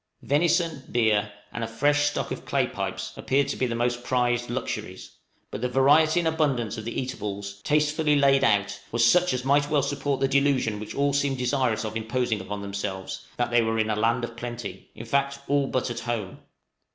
Venison, 0.23 0.81
beer, 0.91 1.31
and 1.53 1.63
a 1.63 1.67
fresh 1.67 2.09
stock 2.09 2.31
of 2.31 2.43
clay 2.43 2.65
pipes, 2.65 3.13
appeared 3.15 3.47
to 3.49 3.55
be 3.55 3.67
the 3.67 3.75
most 3.75 4.03
prized 4.03 4.49
luxuries; 4.49 5.17
but 5.51 5.61
the 5.61 5.69
variety 5.69 6.19
and 6.19 6.27
abundance 6.27 6.75
of 6.75 6.85
the 6.85 6.99
eatables, 6.99 7.61
tastefully 7.61 8.15
laid 8.15 8.43
out, 8.43 8.79
was 8.91 9.05
such 9.05 9.31
as 9.31 9.45
might 9.45 9.69
well 9.69 9.83
support 9.83 10.19
the 10.19 10.27
delusion 10.27 10.79
which 10.79 10.95
all 10.95 11.13
seemed 11.13 11.37
desirous 11.37 11.85
of 11.85 11.95
imposing 11.95 12.41
upon 12.41 12.63
themselves 12.63 13.27
that 13.37 13.51
they 13.51 13.61
were 13.61 13.77
in 13.77 13.91
a 13.91 13.95
land 13.95 14.23
of 14.23 14.35
plenty 14.35 14.89
in 14.95 15.05
fact, 15.05 15.37
all 15.47 15.67
but 15.67 15.91
at 15.91 15.99
home! 15.99 16.39